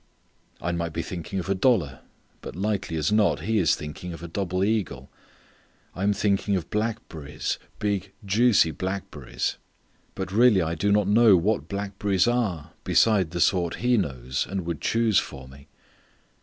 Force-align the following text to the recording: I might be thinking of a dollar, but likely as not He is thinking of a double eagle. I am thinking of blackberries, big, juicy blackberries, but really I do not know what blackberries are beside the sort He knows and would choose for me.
I 0.59 0.71
might 0.71 0.93
be 0.93 1.03
thinking 1.03 1.37
of 1.37 1.47
a 1.47 1.53
dollar, 1.53 1.99
but 2.41 2.55
likely 2.55 2.97
as 2.97 3.11
not 3.11 3.41
He 3.41 3.59
is 3.59 3.75
thinking 3.75 4.13
of 4.13 4.23
a 4.23 4.27
double 4.27 4.63
eagle. 4.63 5.11
I 5.93 6.01
am 6.01 6.11
thinking 6.11 6.55
of 6.55 6.71
blackberries, 6.71 7.59
big, 7.77 8.11
juicy 8.25 8.71
blackberries, 8.71 9.57
but 10.15 10.31
really 10.31 10.59
I 10.63 10.73
do 10.73 10.91
not 10.91 11.07
know 11.07 11.37
what 11.37 11.67
blackberries 11.69 12.27
are 12.27 12.71
beside 12.83 13.29
the 13.29 13.39
sort 13.39 13.75
He 13.75 13.95
knows 13.95 14.47
and 14.49 14.65
would 14.65 14.81
choose 14.81 15.19
for 15.19 15.47
me. 15.47 15.67